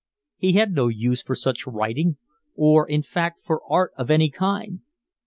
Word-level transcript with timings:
He 0.37 0.53
had 0.53 0.71
no 0.71 0.87
use 0.87 1.21
for 1.21 1.35
such 1.35 1.67
writing, 1.67 2.17
or 2.55 2.89
in 2.89 3.03
fact 3.03 3.39
for 3.41 3.61
art 3.71 3.91
of 3.97 4.09
any 4.09 4.31
kind. 4.31 4.79